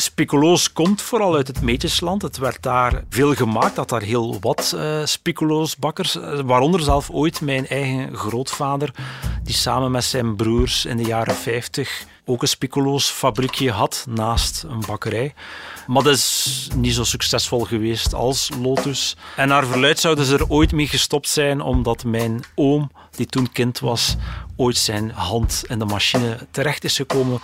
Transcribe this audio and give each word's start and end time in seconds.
Speculoos 0.00 0.72
komt 0.72 1.02
vooral 1.02 1.34
uit 1.34 1.46
het 1.46 1.60
Meetjesland. 1.60 2.22
Het 2.22 2.38
werd 2.38 2.62
daar 2.62 3.04
veel 3.08 3.34
gemaakt, 3.34 3.76
dat 3.76 3.88
daar 3.88 4.02
heel 4.02 4.36
wat 4.40 4.72
uh, 4.76 5.04
speculoosbakkers, 5.04 6.16
uh, 6.16 6.40
waaronder 6.40 6.80
zelf 6.80 7.10
ooit 7.10 7.40
mijn 7.40 7.66
eigen 7.66 8.16
grootvader, 8.16 8.94
die 9.48 9.56
samen 9.56 9.90
met 9.90 10.04
zijn 10.04 10.36
broers 10.36 10.84
in 10.84 10.96
de 10.96 11.02
jaren 11.02 11.34
50 11.34 12.04
ook 12.24 12.42
een 12.42 12.48
speculoos 12.48 13.06
fabriekje 13.10 13.70
had 13.70 14.06
naast 14.08 14.64
een 14.68 14.82
bakkerij. 14.86 15.34
Maar 15.86 16.02
dat 16.02 16.14
is 16.14 16.68
niet 16.74 16.94
zo 16.94 17.04
succesvol 17.04 17.60
geweest 17.60 18.14
als 18.14 18.50
Lotus. 18.62 19.16
En 19.36 19.48
naar 19.48 19.66
verluid 19.66 19.98
zouden 20.00 20.24
ze 20.24 20.34
er 20.34 20.48
ooit 20.48 20.72
mee 20.72 20.86
gestopt 20.86 21.28
zijn, 21.28 21.60
omdat 21.60 22.04
mijn 22.04 22.44
oom, 22.54 22.90
die 23.10 23.26
toen 23.26 23.52
kind 23.52 23.78
was, 23.78 24.16
ooit 24.56 24.76
zijn 24.76 25.10
hand 25.10 25.64
in 25.68 25.78
de 25.78 25.84
machine 25.84 26.46
terecht 26.50 26.84
is 26.84 26.96
gekomen. 26.96 27.40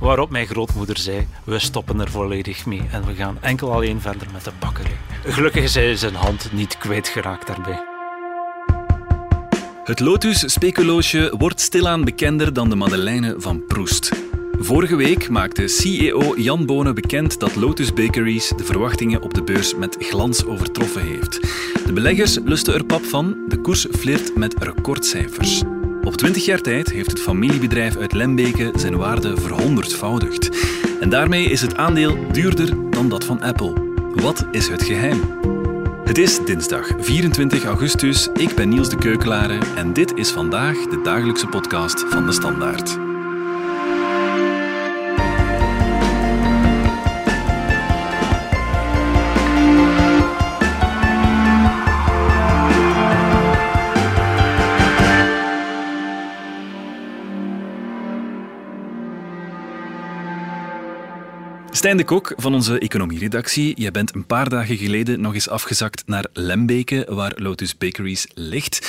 Waarop 0.00 0.30
mijn 0.30 0.46
grootmoeder 0.46 0.98
zei: 0.98 1.28
We 1.44 1.58
stoppen 1.58 2.00
er 2.00 2.10
volledig 2.10 2.66
mee 2.66 2.82
en 2.90 3.06
we 3.06 3.14
gaan 3.14 3.38
enkel 3.40 3.72
alleen 3.72 4.00
verder 4.00 4.26
met 4.32 4.44
de 4.44 4.52
bakkerij. 4.58 4.96
Gelukkig 5.24 5.62
is 5.62 5.74
hij 5.74 5.96
zijn 5.96 6.14
hand 6.14 6.52
niet 6.52 6.78
kwijtgeraakt 6.78 7.46
daarbij. 7.46 7.91
Het 9.82 10.00
Lotus-speculoosje 10.00 11.34
wordt 11.38 11.60
stilaan 11.60 12.04
bekender 12.04 12.52
dan 12.52 12.68
de 12.68 12.76
Madeleine 12.76 13.34
van 13.38 13.64
Proest. 13.66 14.10
Vorige 14.58 14.96
week 14.96 15.28
maakte 15.28 15.68
CEO 15.68 16.34
Jan 16.36 16.66
Bonen 16.66 16.94
bekend 16.94 17.40
dat 17.40 17.56
Lotus 17.56 17.92
Bakeries 17.92 18.52
de 18.56 18.64
verwachtingen 18.64 19.22
op 19.22 19.34
de 19.34 19.42
beurs 19.42 19.74
met 19.74 19.96
glans 19.98 20.44
overtroffen 20.44 21.02
heeft. 21.02 21.40
De 21.86 21.92
beleggers 21.92 22.38
lusten 22.44 22.74
er 22.74 22.84
pap 22.84 23.04
van, 23.04 23.36
de 23.48 23.60
koers 23.60 23.86
flirt 23.90 24.36
met 24.36 24.54
recordcijfers. 24.58 25.62
Op 26.02 26.16
20 26.16 26.44
jaar 26.44 26.60
tijd 26.60 26.90
heeft 26.90 27.10
het 27.10 27.20
familiebedrijf 27.20 27.96
uit 27.96 28.12
Lembeke 28.12 28.72
zijn 28.76 28.96
waarde 28.96 29.36
verhonderdvoudigd. 29.36 30.48
En 31.00 31.08
daarmee 31.08 31.44
is 31.44 31.60
het 31.60 31.76
aandeel 31.76 32.32
duurder 32.32 32.90
dan 32.90 33.08
dat 33.08 33.24
van 33.24 33.40
Apple. 33.40 33.72
Wat 34.14 34.46
is 34.50 34.68
het 34.68 34.82
geheim? 34.82 35.41
Het 36.04 36.18
is 36.18 36.38
dinsdag 36.44 36.86
24 36.98 37.64
augustus. 37.64 38.28
Ik 38.28 38.54
ben 38.54 38.68
Niels 38.68 38.88
de 38.88 38.96
Keukelare 38.96 39.58
en 39.76 39.92
dit 39.92 40.14
is 40.14 40.30
vandaag 40.30 40.76
de 40.76 41.00
dagelijkse 41.02 41.46
podcast 41.46 42.04
van 42.08 42.26
de 42.26 42.32
Standaard. 42.32 43.11
Stijn 61.74 61.96
de 61.96 62.04
Kok 62.04 62.32
van 62.36 62.54
onze 62.54 62.78
economieredactie. 62.78 63.80
Jij 63.80 63.90
bent 63.90 64.14
een 64.14 64.26
paar 64.26 64.48
dagen 64.48 64.76
geleden 64.76 65.20
nog 65.20 65.34
eens 65.34 65.48
afgezakt 65.48 66.02
naar 66.06 66.26
Lembeke, 66.32 67.06
waar 67.08 67.32
Lotus 67.36 67.78
Bakeries 67.78 68.26
ligt. 68.34 68.88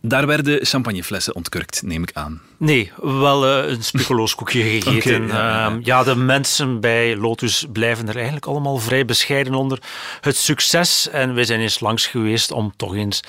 Daar 0.00 0.26
werden 0.26 0.66
champagneflessen 0.66 1.34
ontkurkt, 1.34 1.82
neem 1.82 2.02
ik 2.02 2.10
aan. 2.12 2.40
Nee, 2.62 2.92
wel 2.96 3.64
uh, 3.64 3.70
een 3.70 3.82
speculooskoekje 3.82 4.62
gegeten. 4.70 5.26
ja, 5.26 5.34
ja. 5.34 5.66
Ehm, 5.66 5.80
ja, 5.82 6.02
de 6.02 6.16
mensen 6.16 6.80
bij 6.80 7.16
Lotus 7.16 7.66
blijven 7.72 8.08
er 8.08 8.14
eigenlijk 8.14 8.46
allemaal 8.46 8.76
vrij 8.78 9.04
bescheiden 9.04 9.54
onder 9.54 9.78
het 10.20 10.36
succes. 10.36 11.08
En 11.08 11.34
wij 11.34 11.44
zijn 11.44 11.60
eens 11.60 11.80
langs 11.80 12.06
geweest 12.06 12.52
om 12.52 12.72
toch 12.76 12.94
eens 12.94 13.20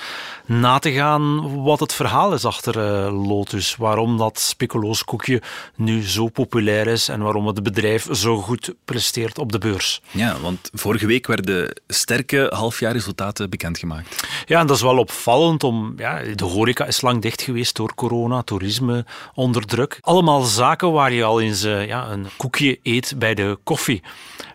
na 0.45 0.79
te 0.79 0.91
gaan 0.91 1.53
wat 1.63 1.79
het 1.79 1.93
verhaal 1.93 2.33
is 2.33 2.45
achter 2.45 2.77
uh, 2.77 3.27
Lotus. 3.27 3.75
Waarom 3.75 4.17
dat 4.17 4.39
speculooskoekje 4.39 5.41
nu 5.75 6.07
zo 6.07 6.27
populair 6.27 6.87
is 6.87 7.07
en 7.09 7.21
waarom 7.21 7.47
het 7.47 7.63
bedrijf 7.63 8.07
zo 8.11 8.37
goed 8.37 8.73
presteert 8.85 9.37
op 9.37 9.51
de 9.51 9.57
beurs. 9.57 10.01
Ja, 10.11 10.39
want 10.39 10.69
vorige 10.73 11.05
week 11.05 11.27
werden 11.27 11.81
sterke 11.87 12.51
halfjaarresultaten 12.55 13.49
bekendgemaakt. 13.49 14.27
Ja, 14.45 14.59
en 14.59 14.67
dat 14.67 14.75
is 14.75 14.81
wel 14.81 14.97
opvallend. 14.97 15.63
Om, 15.63 15.93
ja, 15.97 16.21
de 16.35 16.45
horeca 16.45 16.85
is 16.85 17.01
lang 17.01 17.21
dicht 17.21 17.41
geweest 17.41 17.75
door 17.75 17.95
corona, 17.95 18.41
toerisme 18.41 19.05
onder 19.33 19.65
druk. 19.65 19.97
Allemaal 20.01 20.41
zaken 20.41 20.91
waar 20.91 21.13
je 21.13 21.23
al 21.23 21.41
eens 21.41 21.63
uh, 21.63 21.87
ja, 21.87 22.07
een 22.07 22.27
koekje 22.37 22.79
eet 22.83 23.13
bij 23.17 23.33
de 23.33 23.57
koffie. 23.63 24.03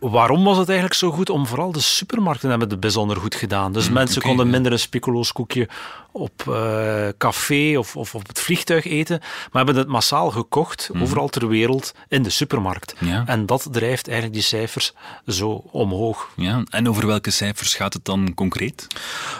Waarom 0.00 0.44
was 0.44 0.56
het 0.56 0.68
eigenlijk 0.68 0.98
zo 0.98 1.10
goed? 1.10 1.30
Om 1.30 1.46
vooral 1.46 1.72
de 1.72 1.80
supermarkten 1.80 2.50
hebben 2.50 2.68
het 2.68 2.80
bijzonder 2.80 3.16
goed 3.16 3.34
gedaan. 3.34 3.72
Dus 3.72 3.88
mm, 3.88 3.94
mensen 3.94 4.16
okay, 4.16 4.28
konden 4.28 4.50
minder 4.50 4.72
een 4.72 4.78
speculoos 4.78 5.32
koekje 5.32 5.68
op 6.12 6.44
uh, 6.48 7.08
café 7.18 7.78
of, 7.78 7.96
of 7.96 8.14
op 8.14 8.28
het 8.28 8.40
vliegtuig 8.40 8.84
eten, 8.84 9.18
maar 9.20 9.64
hebben 9.64 9.76
het 9.82 9.92
massaal 9.92 10.30
gekocht, 10.30 10.90
mm. 10.92 11.02
overal 11.02 11.28
ter 11.28 11.48
wereld, 11.48 11.94
in 12.08 12.22
de 12.22 12.30
supermarkt. 12.30 12.94
Ja. 12.98 13.22
En 13.26 13.46
dat 13.46 13.68
drijft 13.70 14.06
eigenlijk 14.06 14.36
die 14.36 14.46
cijfers 14.46 14.92
zo 15.26 15.64
omhoog. 15.70 16.30
Ja. 16.36 16.62
En 16.70 16.88
over 16.88 17.06
welke 17.06 17.30
cijfers 17.30 17.74
gaat 17.74 17.92
het 17.92 18.04
dan 18.04 18.34
concreet? 18.34 18.86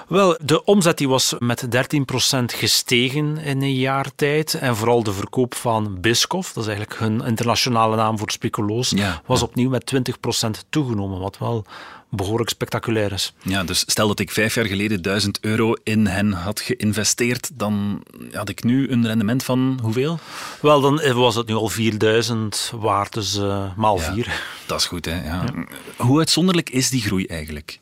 Wel, 0.09 0.39
de 0.41 0.65
omzet 0.65 0.99
die 0.99 1.09
was 1.09 1.34
met 1.39 1.66
13% 1.66 1.69
gestegen 2.45 3.39
in 3.39 3.62
een 3.62 3.75
jaar 3.75 4.06
tijd. 4.15 4.55
En 4.55 4.77
vooral 4.77 5.03
de 5.03 5.12
verkoop 5.18 5.54
van 5.54 6.00
Biscoff, 6.00 6.52
dat 6.52 6.62
is 6.62 6.68
eigenlijk 6.68 7.00
hun 7.00 7.20
internationale 7.26 7.96
naam 7.96 8.18
voor 8.18 8.30
speculoos, 8.30 8.90
ja. 8.90 9.22
was 9.26 9.42
opnieuw 9.42 9.70
met 9.70 9.92
20% 9.94 10.50
toegenomen, 10.70 11.20
wat 11.20 11.38
wel 11.38 11.64
behoorlijk 12.10 12.50
spectaculair 12.50 13.12
is. 13.12 13.32
Ja, 13.42 13.64
dus 13.64 13.84
stel 13.86 14.08
dat 14.08 14.18
ik 14.18 14.30
vijf 14.30 14.54
jaar 14.54 14.64
geleden 14.64 15.02
1000 15.02 15.38
euro 15.40 15.74
in 15.82 16.06
hen 16.06 16.32
had 16.32 16.60
geïnvesteerd, 16.60 17.50
dan 17.54 18.02
had 18.32 18.48
ik 18.48 18.64
nu 18.64 18.90
een 18.90 19.06
rendement 19.06 19.44
van 19.44 19.78
hoeveel? 19.82 20.18
Wel, 20.60 20.80
dan 20.80 21.12
was 21.14 21.34
het 21.34 21.46
nu 21.46 21.54
al 21.54 21.68
4000 21.68 22.72
waard, 22.74 23.12
dus 23.12 23.36
uh, 23.36 23.64
maal 23.76 23.96
ja, 23.96 24.12
vier. 24.12 24.42
Dat 24.66 24.80
is 24.80 24.86
goed, 24.86 25.04
hè? 25.04 25.20
Hoe 25.96 26.18
uitzonderlijk 26.18 26.70
is 26.70 26.90
die 26.90 27.02
groei 27.02 27.26
eigenlijk? 27.26 27.78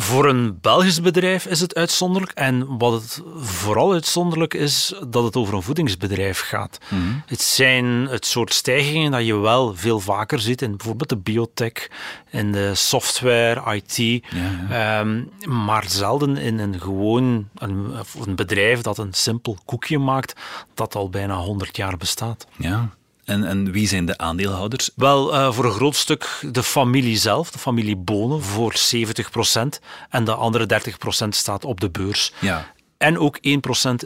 Voor 0.00 0.28
een 0.28 0.58
Belgisch 0.60 1.00
bedrijf 1.00 1.46
is 1.46 1.60
het 1.60 1.74
uitzonderlijk. 1.74 2.32
En 2.32 2.78
wat 2.78 2.92
het 2.92 3.22
vooral 3.36 3.92
uitzonderlijk 3.92 4.54
is, 4.54 4.94
dat 5.08 5.24
het 5.24 5.36
over 5.36 5.54
een 5.54 5.62
voedingsbedrijf 5.62 6.40
gaat. 6.40 6.78
Mm 6.88 6.98
-hmm. 6.98 7.22
Het 7.26 7.40
zijn 7.40 7.84
het 7.84 8.26
soort 8.26 8.54
stijgingen 8.54 9.10
dat 9.10 9.26
je 9.26 9.36
wel 9.36 9.76
veel 9.76 10.00
vaker 10.00 10.40
ziet 10.40 10.62
in 10.62 10.76
bijvoorbeeld 10.76 11.08
de 11.08 11.16
biotech, 11.16 11.90
in 12.30 12.52
de 12.52 12.74
software, 12.74 13.74
IT. 13.74 13.96
Ja, 13.96 14.20
ja. 14.68 15.00
Um, 15.00 15.30
maar 15.44 15.84
zelden 15.88 16.36
in 16.36 16.58
een 16.58 16.80
gewoon 16.80 17.48
een, 17.54 17.92
een 18.26 18.36
bedrijf 18.36 18.80
dat 18.80 18.98
een 18.98 19.12
simpel 19.12 19.58
koekje 19.64 19.98
maakt, 19.98 20.40
dat 20.74 20.94
al 20.94 21.10
bijna 21.10 21.36
100 21.36 21.76
jaar 21.76 21.96
bestaat. 21.96 22.46
Ja. 22.56 22.90
En, 23.30 23.44
en, 23.44 23.72
wie 23.72 23.88
zijn 23.88 24.06
de 24.06 24.18
aandeelhouders? 24.18 24.90
Wel, 24.96 25.34
uh, 25.34 25.52
voor 25.52 25.64
een 25.64 25.72
groot 25.72 25.96
stuk 25.96 26.44
de 26.52 26.62
familie 26.62 27.16
zelf, 27.16 27.50
de 27.50 27.58
familie 27.58 27.96
Bonen, 27.96 28.42
voor 28.42 28.74
70% 28.74 29.80
En 30.10 30.24
de 30.24 30.34
andere 30.34 30.80
30% 31.24 31.28
staat 31.28 31.64
op 31.64 31.80
de 31.80 31.90
beurs. 31.90 32.32
Ja. 32.38 32.72
En 32.96 33.18
ook 33.18 33.38
1% 33.38 33.40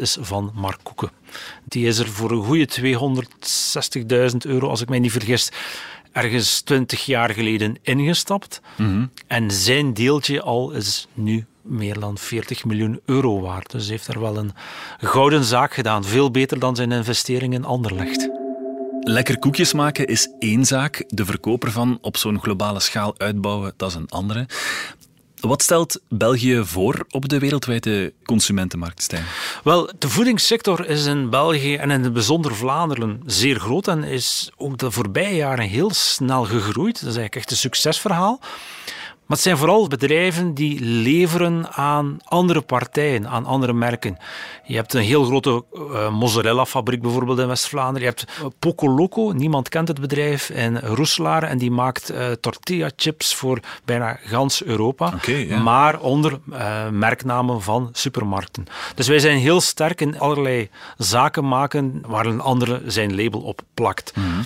is 0.00 0.16
van 0.20 0.50
Mark 0.54 0.78
Koeken. 0.82 1.10
Die 1.64 1.86
is 1.86 1.98
er 1.98 2.08
voor 2.08 2.30
een 2.30 2.44
goede 2.44 2.68
260.000 4.30 4.36
euro, 4.38 4.68
als 4.68 4.80
ik 4.80 4.88
mij 4.88 4.98
niet 4.98 5.12
vergis, 5.12 5.48
ergens 6.12 6.60
20 6.60 7.04
jaar 7.04 7.30
geleden 7.30 7.76
ingestapt. 7.82 8.60
Mm 8.76 8.86
-hmm. 8.86 9.10
En 9.26 9.50
zijn 9.50 9.94
deeltje 9.94 10.42
al 10.42 10.70
is 10.70 11.06
nu 11.14 11.46
meer 11.62 12.00
dan 12.00 12.18
40 12.18 12.64
miljoen 12.64 13.00
euro 13.04 13.40
waard. 13.40 13.70
Dus 13.70 13.82
hij 13.82 13.92
heeft 13.92 14.08
er 14.08 14.20
wel 14.20 14.36
een 14.36 14.52
gouden 14.98 15.44
zaak 15.44 15.74
gedaan. 15.74 16.04
Veel 16.04 16.30
beter 16.30 16.58
dan 16.58 16.76
zijn 16.76 16.92
investering 16.92 17.54
in 17.54 17.64
Anderlecht. 17.64 18.42
Lekker 19.06 19.38
koekjes 19.38 19.72
maken 19.72 20.06
is 20.06 20.28
één 20.38 20.64
zaak. 20.64 21.04
De 21.08 21.24
verkoper 21.24 21.70
van 21.70 21.98
op 22.00 22.16
zo'n 22.16 22.40
globale 22.40 22.80
schaal 22.80 23.14
uitbouwen, 23.18 23.74
dat 23.76 23.88
is 23.88 23.94
een 23.94 24.08
andere. 24.08 24.46
Wat 25.40 25.62
stelt 25.62 26.00
België 26.08 26.62
voor 26.64 27.04
op 27.10 27.28
de 27.28 27.38
wereldwijde 27.38 28.12
consumentenmarkt, 28.24 29.02
Stijn? 29.02 29.24
Wel, 29.64 29.90
de 29.98 30.08
voedingssector 30.08 30.86
is 30.86 31.04
in 31.06 31.30
België 31.30 31.74
en 31.74 31.90
in 31.90 32.02
het 32.02 32.12
bijzonder 32.12 32.54
Vlaanderen 32.54 33.22
zeer 33.26 33.60
groot 33.60 33.88
en 33.88 34.04
is 34.04 34.50
ook 34.56 34.78
de 34.78 34.90
voorbije 34.90 35.36
jaren 35.36 35.68
heel 35.68 35.90
snel 35.90 36.44
gegroeid. 36.44 36.94
Dat 36.94 37.10
is 37.10 37.16
eigenlijk 37.16 37.36
echt 37.36 37.50
een 37.50 37.56
succesverhaal. 37.56 38.40
Maar 39.26 39.36
het 39.36 39.46
zijn 39.46 39.56
vooral 39.56 39.88
bedrijven 39.88 40.54
die 40.54 40.80
leveren 40.80 41.72
aan 41.72 42.18
andere 42.24 42.60
partijen, 42.60 43.28
aan 43.28 43.44
andere 43.44 43.72
merken. 43.72 44.16
Je 44.64 44.74
hebt 44.74 44.94
een 44.94 45.02
heel 45.02 45.24
grote 45.24 45.64
uh, 45.74 46.10
mozzarella-fabriek 46.10 47.02
bijvoorbeeld 47.02 47.38
in 47.38 47.46
West-Vlaanderen. 47.46 48.00
Je 48.00 48.06
hebt 48.06 48.26
uh, 48.40 48.46
Poco 48.58 48.88
Loco, 48.88 49.32
niemand 49.32 49.68
kent 49.68 49.88
het 49.88 50.00
bedrijf, 50.00 50.50
in 50.50 50.78
Roeselaar. 50.78 51.42
En 51.42 51.58
die 51.58 51.70
maakt 51.70 52.10
uh, 52.10 52.30
tortilla-chips 52.40 53.34
voor 53.34 53.60
bijna 53.84 54.18
gans 54.24 54.64
Europa. 54.64 55.12
Okay. 55.14 55.46
Maar 55.46 56.00
onder 56.00 56.38
merknamen 56.90 57.62
van 57.62 57.88
supermarkten. 57.92 58.66
Dus 58.94 59.08
wij 59.08 59.18
zijn 59.18 59.38
heel 59.38 59.60
sterk 59.60 60.00
in 60.00 60.18
allerlei 60.18 60.68
zaken 60.98 61.48
maken 61.48 62.02
waar 62.06 62.26
een 62.26 62.40
andere 62.40 62.82
zijn 62.86 63.16
label 63.16 63.40
op 63.40 63.62
plakt. 63.74 64.12
Mm 64.16 64.24
-hmm. 64.24 64.44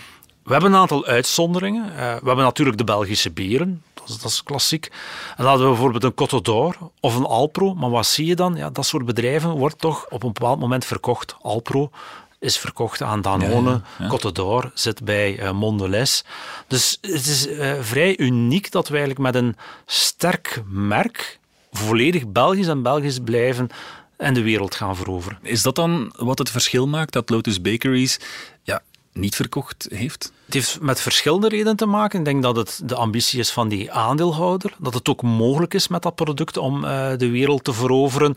We 0.49 0.55
hebben 0.55 0.73
een 0.73 0.79
aantal 0.79 1.07
uitzonderingen. 1.07 1.85
Uh, 1.85 1.97
we 1.97 2.27
hebben 2.27 2.37
natuurlijk 2.37 2.79
de 2.79 2.85
Belgische 2.85 3.31
bieren. 3.31 3.83
Dat 3.95 4.09
is, 4.09 4.19
dat 4.19 4.31
is 4.31 4.43
klassiek. 4.43 4.87
En 4.87 4.93
dan 5.37 5.47
hadden 5.47 5.67
we 5.67 5.73
bijvoorbeeld 5.73 6.05
een 6.05 6.15
Cote 6.15 6.43
d'Or 6.43 6.77
of 7.01 7.15
een 7.15 7.25
Alpro. 7.25 7.75
Maar 7.75 7.91
wat 7.91 8.07
zie 8.07 8.27
je 8.27 8.37
dan? 8.37 8.55
Ja, 8.55 8.71
dat 8.71 8.87
soort 8.87 9.05
bedrijven 9.05 9.51
wordt 9.51 9.79
toch 9.79 10.07
op 10.09 10.23
een 10.23 10.33
bepaald 10.33 10.59
moment 10.59 10.85
verkocht. 10.85 11.37
Alpro 11.43 11.91
is 12.39 12.59
verkocht 12.59 13.03
aan 13.03 13.21
Danone. 13.21 13.71
Ja, 13.71 13.83
ja, 13.99 14.09
Cote 14.09 14.33
d'Or 14.33 14.71
zit 14.75 15.05
bij 15.05 15.43
uh, 15.43 15.51
Mondelez. 15.51 16.23
Dus 16.67 16.99
het 17.01 17.27
is 17.27 17.47
uh, 17.47 17.73
vrij 17.81 18.19
uniek 18.19 18.71
dat 18.71 18.89
we 18.89 18.97
eigenlijk 18.97 19.35
met 19.35 19.43
een 19.43 19.57
sterk 19.87 20.63
merk 20.67 21.39
volledig 21.73 22.27
Belgisch 22.27 22.67
en 22.69 22.83
Belgisch 22.83 23.19
blijven 23.19 23.69
en 24.17 24.35
de 24.35 24.43
wereld 24.43 24.75
gaan 24.75 24.97
veroveren. 24.97 25.39
Is 25.43 25.63
dat 25.63 25.75
dan 25.75 26.13
wat 26.17 26.39
het 26.39 26.51
verschil 26.51 26.87
maakt 26.87 27.13
dat 27.13 27.31
Lotus 27.31 27.61
Bakeries 27.61 28.21
ja, 28.63 28.83
niet 29.19 29.37
verkocht 29.37 29.87
heeft? 29.91 30.33
Het 30.45 30.55
heeft 30.55 30.81
met 30.81 31.01
verschillende 31.01 31.49
redenen 31.49 31.77
te 31.77 31.87
maken. 31.87 32.19
Ik 32.19 32.25
denk 32.25 32.43
dat 32.43 32.57
het 32.57 32.81
de 32.85 32.95
ambitie 32.95 33.39
is 33.39 33.51
van 33.51 33.69
die 33.69 33.93
aandeelhouder, 33.93 34.75
dat 34.79 34.95
het 34.95 35.09
ook 35.09 35.23
mogelijk 35.23 35.75
is 35.75 35.89
met 35.89 36.03
dat 36.03 36.15
product 36.15 36.57
om 36.57 36.85
uh, 36.85 37.11
de 37.17 37.31
wereld 37.31 37.65
te 37.65 37.73
veroveren. 37.73 38.35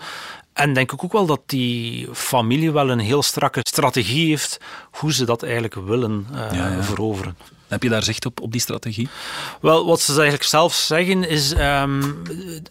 En 0.54 0.74
denk 0.74 0.92
ik 0.92 1.04
ook 1.04 1.12
wel 1.12 1.25
dat 1.25 1.42
die 1.45 2.10
familie 2.13 2.72
wel 2.72 2.89
een 2.89 3.00
heel 3.00 3.24
strakke 3.24 3.60
strategie 3.63 4.28
heeft 4.28 4.57
hoe 4.92 5.13
ze 5.13 5.25
dat 5.25 5.44
eigenlijk 5.44 5.74
willen 5.74 6.28
uh, 6.31 6.38
ja, 6.51 6.68
ja. 6.68 6.83
veroveren. 6.83 7.36
Heb 7.72 7.83
je 7.83 7.89
daar 7.89 8.04
zicht 8.04 8.25
op, 8.25 8.42
op 8.42 8.51
die 8.51 8.62
strategie? 8.62 9.10
Wel, 9.62 9.86
wat 9.86 10.01
ze 10.01 10.12
eigenlijk 10.13 10.44
zelf 10.44 10.74
zeggen 10.74 11.30
is 11.30 11.54
um, 11.57 12.22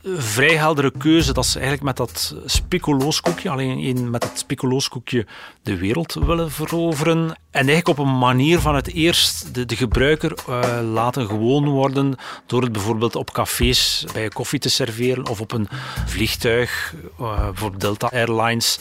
vrij 0.02 0.56
heldere 0.56 0.92
keuze 0.98 1.32
dat 1.32 1.46
ze 1.46 1.58
eigenlijk 1.58 1.82
met 1.82 1.96
dat 1.96 2.34
speculooskoekje, 2.44 3.50
alleen 3.50 4.10
met 4.10 4.22
het 4.22 4.38
speculooskoekje 4.38 5.26
de 5.62 5.76
wereld 5.76 6.14
willen 6.14 6.50
veroveren. 6.50 7.38
En 7.50 7.68
eigenlijk 7.68 7.88
op 7.88 7.98
een 7.98 8.18
manier 8.18 8.60
van 8.60 8.74
het 8.74 8.92
eerst 8.92 9.54
de, 9.54 9.64
de 9.66 9.76
gebruiker 9.76 10.34
uh, 10.48 10.92
laten 10.92 11.26
gewoon 11.26 11.68
worden 11.68 12.16
door 12.46 12.62
het 12.62 12.72
bijvoorbeeld 12.72 13.16
op 13.16 13.32
cafés 13.32 14.04
bij 14.12 14.28
koffie 14.28 14.58
te 14.58 14.68
serveren 14.68 15.28
of 15.28 15.40
op 15.40 15.52
een 15.52 15.68
vliegtuig, 16.06 16.94
uh, 17.20 17.44
bijvoorbeeld 17.44 17.80
Delta 17.80 18.10
Airlines 18.12 18.78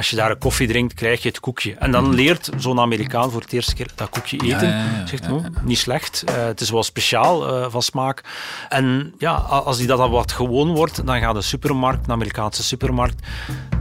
als 0.00 0.10
je 0.10 0.16
daar 0.16 0.30
een 0.30 0.38
koffie 0.38 0.68
drinkt, 0.68 0.94
krijg 0.94 1.22
je 1.22 1.28
het 1.28 1.40
koekje. 1.40 1.74
En 1.74 1.90
dan 1.90 2.14
leert 2.14 2.50
zo'n 2.56 2.80
Amerikaan 2.80 3.30
voor 3.30 3.40
het 3.40 3.52
eerste 3.52 3.74
keer 3.74 3.88
dat 3.94 4.08
koekje 4.08 4.36
eten. 4.36 4.68
Ja, 4.68 4.74
ja, 4.74 4.98
ja, 4.98 5.06
Zegt, 5.06 5.30
oh, 5.30 5.44
niet 5.62 5.78
slecht. 5.78 6.24
Uh, 6.28 6.34
het 6.44 6.60
is 6.60 6.70
wel 6.70 6.82
speciaal 6.82 7.48
uh, 7.48 7.66
van 7.70 7.82
smaak. 7.82 8.24
En 8.68 9.14
ja, 9.18 9.32
als 9.34 9.76
die 9.76 9.86
dat 9.86 9.98
dan 9.98 10.10
wat 10.10 10.32
gewoon 10.32 10.68
wordt, 10.74 11.06
dan 11.06 11.20
gaat 11.20 11.34
de 11.34 11.42
supermarkt, 11.42 12.06
de 12.06 12.12
Amerikaanse 12.12 12.62
supermarkt, 12.62 13.26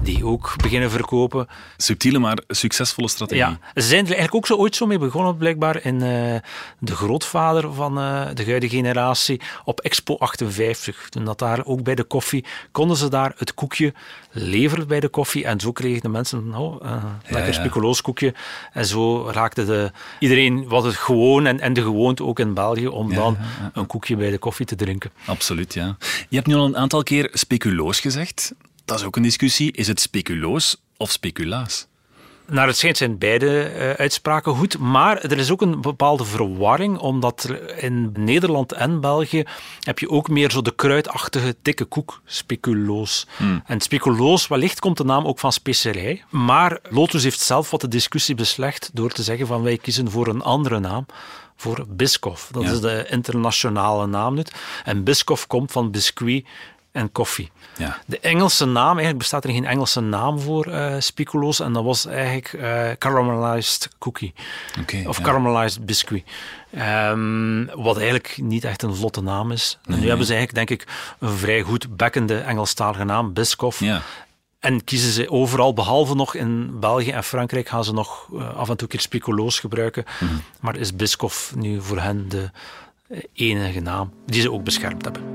die 0.04 0.26
ook 0.26 0.54
beginnen 0.62 0.92
verkopen. 0.92 1.48
Subtiele, 1.78 2.20
maar 2.20 2.38
succesvolle 2.48 3.10
strategie. 3.10 3.44
Ja, 3.44 3.60
ze 3.76 3.82
zijn 3.82 4.08
er 4.08 4.14
eigenlijk 4.30 4.52
ook 4.52 4.58
zo 4.58 4.64
ooit 4.64 4.76
zo 4.76 4.86
mee 4.86 4.98
begonnen, 4.98 5.38
blijkbaar, 5.38 5.86
in 5.86 5.96
uh, 5.96 6.36
de 6.80 6.96
grootvader 6.96 7.74
van 7.74 7.96
de 8.34 8.44
huidige 8.46 8.76
generatie 8.76 9.42
op 9.64 9.80
Expo 9.80 10.18
58. 10.18 11.10
Toen 11.10 11.26
dat 11.26 11.40
daar 11.40 11.66
ook 11.66 11.84
bij 11.84 11.96
de 11.96 12.04
koffie, 12.04 12.46
konden 12.72 12.98
ze 12.98 13.10
daar 13.10 13.34
het 13.38 13.54
koekje 13.54 13.94
leveren 14.32 14.88
bij 14.88 15.00
de 15.00 15.08
koffie 15.08 15.46
en 15.46 15.60
zo 15.60 15.72
kregen 15.72 16.02
de 16.02 16.10
mensen 16.10 16.46
uh, 16.48 17.04
lekker 17.24 17.54
ja, 17.54 17.60
speculooskoekje. 17.60 18.34
En 18.74 18.86
zo 18.86 19.30
raakte 19.30 19.66
de, 19.66 19.92
iedereen 20.20 20.68
wat 20.68 20.84
het 20.84 20.96
gewoon 20.96 21.46
en, 21.46 21.60
en 21.60 21.74
de 21.74 21.82
gewoonte 21.82 22.24
ook 22.24 22.40
in 22.40 22.54
België 22.54 22.88
om 22.88 23.14
dan 23.14 23.38
een 23.74 23.86
koekje 23.86 24.16
bij 24.16 24.32
de 24.32 24.38
koffie 24.38 24.66
te 24.66 24.76
drinken. 24.76 25.12
Absoluut, 25.26 25.74
ja. 25.74 25.98
Je 26.30 26.36
hebt 26.36 26.48
nu 26.48 26.56
al 26.56 26.66
een 26.66 26.78
aantal 26.78 27.04
keer 27.04 27.30
speculoos 27.34 28.00
gezegd. 28.00 28.54
Dat 28.86 29.00
is 29.00 29.06
ook 29.06 29.16
een 29.16 29.24
discussie. 29.24 29.72
Is 29.72 29.88
het 29.88 30.00
speculoos 30.00 30.82
of 30.98 31.12
speculaas? 31.12 31.89
Naar 32.50 32.68
het 32.68 32.78
schijnt 32.78 32.98
zijn 32.98 33.18
beide 33.18 33.72
uh, 33.76 33.90
uitspraken 33.92 34.56
goed, 34.56 34.78
maar 34.78 35.18
er 35.18 35.38
is 35.38 35.52
ook 35.52 35.62
een 35.62 35.82
bepaalde 35.82 36.26
verwarring, 36.26 36.98
omdat 36.98 37.44
er 37.44 37.78
in 37.84 38.12
Nederland 38.18 38.72
en 38.72 39.02
België 39.02 39.44
heb 39.80 40.00
je 40.00 40.10
ook 40.10 40.30
meer 40.30 40.52
zo 40.52 40.62
de 40.62 40.76
kruidachtige 40.76 41.56
dikke 41.62 41.86
koek, 41.86 42.22
speculoos. 42.26 43.28
Hmm. 43.38 43.64
En 43.66 43.82
speculoos, 43.82 44.48
wellicht 44.48 44.80
komt 44.80 44.98
de 44.98 45.04
naam 45.04 45.26
ook 45.26 45.40
van 45.40 45.52
specerij, 45.52 46.24
maar 46.30 46.80
Lotus 46.90 47.24
heeft 47.24 47.40
zelf 47.40 47.72
wat 47.72 47.82
de 47.82 47.88
discussie 47.88 48.36
beslecht 48.36 48.90
door 48.94 49.12
te 49.12 49.24
zeggen 49.24 49.48
van 49.48 49.64
wij 49.64 49.78
kiezen 49.78 50.12
voor 50.12 50.28
een 50.28 50.42
andere 50.42 50.80
naam 50.80 51.06
voor 51.56 51.86
Biscoff. 51.90 52.50
Dat 52.52 52.64
ja. 52.64 52.72
is 52.72 52.80
de 52.80 53.06
internationale 53.10 54.08
naam 54.08 54.34
nu. 54.36 54.44
En 54.84 55.04
Biscoff 55.04 55.48
komt 55.48 55.72
van 55.72 55.92
biscuit 55.92 56.46
en 56.92 57.12
koffie. 57.12 57.52
Ja. 57.78 57.98
De 58.06 58.20
Engelse 58.20 58.66
naam, 58.66 58.88
eigenlijk 58.88 59.18
bestaat 59.18 59.44
er 59.44 59.52
geen 59.52 59.66
Engelse 59.66 60.02
naam 60.02 60.40
voor 60.40 60.68
uh, 60.68 60.96
Spiculoos 61.00 61.60
en 61.60 61.74
dat 61.74 61.84
was 61.84 62.06
eigenlijk 62.06 62.54
uh, 62.54 62.90
caramelized 62.98 63.90
cookie. 63.98 64.34
Okay, 64.82 65.06
of 65.06 65.18
ja. 65.18 65.24
caramelized 65.24 65.86
biscuit. 65.86 66.24
Um, 66.78 67.70
wat 67.76 67.98
eigenlijk 67.98 68.38
niet 68.42 68.64
echt 68.64 68.84
een 68.84 68.96
vlotte 68.96 69.22
naam 69.22 69.52
is. 69.52 69.78
En 69.86 70.00
nu 70.00 70.08
hebben 70.08 70.26
ze 70.26 70.34
eigenlijk, 70.34 70.68
denk 70.68 70.82
ik, 70.82 70.88
een 71.20 71.38
vrij 71.38 71.62
goed 71.62 71.98
bekkende 71.98 72.38
Engelstalige 72.38 73.04
naam, 73.04 73.34
Biscoff. 73.34 73.80
Ja. 73.80 74.02
En 74.60 74.84
kiezen 74.84 75.12
ze 75.12 75.30
overal, 75.30 75.74
behalve 75.74 76.16
nog 76.16 76.36
in 76.36 76.80
België 76.80 77.12
en 77.12 77.24
Frankrijk, 77.24 77.68
gaan 77.68 77.84
ze 77.84 77.94
nog 77.94 78.28
uh, 78.34 78.56
af 78.56 78.70
en 78.70 78.78
toe 78.78 78.84
een 78.84 78.88
keer 78.88 79.00
Spiculoos 79.00 79.60
gebruiken. 79.60 80.06
Mm 80.20 80.28
-hmm. 80.28 80.42
Maar 80.60 80.76
is 80.76 80.96
Biscoff 80.96 81.56
nu 81.56 81.82
voor 81.82 82.00
hen 82.00 82.30
de 82.30 82.50
enige 83.34 83.80
naam 83.80 84.14
die 84.26 84.42
ze 84.42 84.52
ook 84.52 84.64
beschermd 84.64 85.04
hebben? 85.04 85.29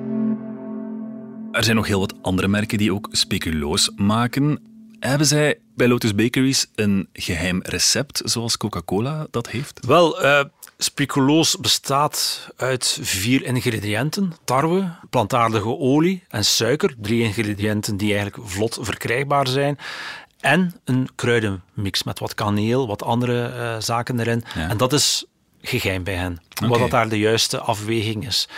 Er 1.54 1.64
zijn 1.64 1.76
nog 1.76 1.86
heel 1.86 2.00
wat 2.00 2.14
andere 2.22 2.48
merken 2.48 2.78
die 2.78 2.92
ook 2.92 3.08
speculoos 3.10 3.90
maken. 3.96 4.58
Hebben 5.00 5.26
zij 5.26 5.58
bij 5.74 5.88
Lotus 5.88 6.14
Bakeries 6.14 6.66
een 6.74 7.08
geheim 7.12 7.60
recept, 7.62 8.20
zoals 8.24 8.56
Coca-Cola 8.56 9.26
dat 9.30 9.48
heeft? 9.48 9.86
Wel, 9.86 10.24
uh, 10.24 10.40
speculoos 10.78 11.56
bestaat 11.56 12.48
uit 12.56 12.98
vier 13.02 13.42
ingrediënten. 13.44 14.32
Tarwe, 14.44 14.90
plantaardige 15.10 15.78
olie 15.78 16.24
en 16.28 16.44
suiker. 16.44 16.94
Drie 16.98 17.22
ingrediënten 17.22 17.96
die 17.96 18.14
eigenlijk 18.14 18.48
vlot 18.48 18.78
verkrijgbaar 18.80 19.48
zijn. 19.48 19.78
En 20.40 20.74
een 20.84 21.08
kruidenmix 21.14 22.02
met 22.02 22.18
wat 22.18 22.34
kaneel, 22.34 22.86
wat 22.86 23.02
andere 23.02 23.52
uh, 23.56 23.80
zaken 23.80 24.20
erin. 24.20 24.44
Ja. 24.54 24.68
En 24.68 24.76
dat 24.76 24.92
is 24.92 25.24
geheim 25.62 26.04
bij 26.04 26.14
hen. 26.14 26.42
Okay. 26.54 26.68
Wat 26.68 26.78
dat 26.78 26.90
daar 26.90 27.08
de 27.08 27.18
juiste 27.18 27.58
afweging 27.58 28.26
is. 28.26 28.48